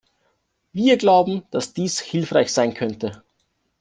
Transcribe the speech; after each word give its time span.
Wir 0.73 0.97
glauben, 0.97 1.43
dass 1.51 1.73
dies 1.73 1.99
hilfreich 1.99 2.51
sein 2.51 2.73
könnte. 2.73 3.23